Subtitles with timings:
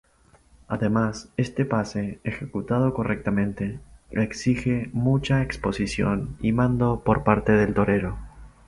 [0.67, 8.17] Además este pase, ejecutado correctamente, exige mucha exposición y mando por parte del torero.